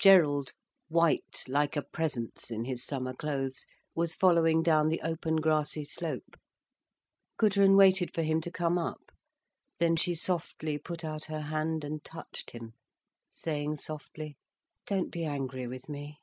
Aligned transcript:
Gerald, 0.00 0.50
white 0.88 1.44
like 1.46 1.76
a 1.76 1.82
presence 1.82 2.50
in 2.50 2.64
his 2.64 2.82
summer 2.82 3.14
clothes, 3.14 3.66
was 3.94 4.16
following 4.16 4.60
down 4.60 4.88
the 4.88 5.00
open 5.00 5.36
grassy 5.36 5.84
slope. 5.84 6.34
Gudrun 7.36 7.76
waited 7.76 8.12
for 8.12 8.22
him 8.22 8.40
to 8.40 8.50
come 8.50 8.78
up. 8.78 9.12
Then 9.78 9.94
she 9.94 10.16
softly 10.16 10.76
put 10.76 11.04
out 11.04 11.26
her 11.26 11.42
hand 11.42 11.84
and 11.84 12.02
touched 12.02 12.50
him, 12.50 12.72
saying 13.30 13.76
softly: 13.76 14.36
"Don't 14.88 15.10
be 15.12 15.24
angry 15.24 15.68
with 15.68 15.88
me." 15.88 16.18